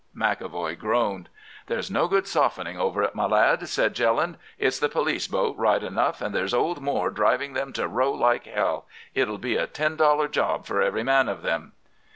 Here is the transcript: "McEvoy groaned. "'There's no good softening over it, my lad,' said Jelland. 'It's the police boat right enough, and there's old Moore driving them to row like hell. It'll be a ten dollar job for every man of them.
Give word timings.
"McEvoy 0.17 0.79
groaned. 0.79 1.29
"'There's 1.67 1.91
no 1.91 2.07
good 2.07 2.25
softening 2.25 2.75
over 2.75 3.03
it, 3.03 3.13
my 3.13 3.27
lad,' 3.27 3.67
said 3.69 3.93
Jelland. 3.93 4.39
'It's 4.57 4.79
the 4.79 4.89
police 4.89 5.27
boat 5.27 5.55
right 5.57 5.83
enough, 5.83 6.23
and 6.23 6.33
there's 6.33 6.55
old 6.55 6.81
Moore 6.81 7.11
driving 7.11 7.53
them 7.53 7.71
to 7.73 7.87
row 7.87 8.11
like 8.11 8.45
hell. 8.45 8.87
It'll 9.13 9.37
be 9.37 9.57
a 9.57 9.67
ten 9.67 9.97
dollar 9.97 10.27
job 10.27 10.65
for 10.65 10.81
every 10.81 11.03
man 11.03 11.29
of 11.29 11.43
them. 11.43 11.73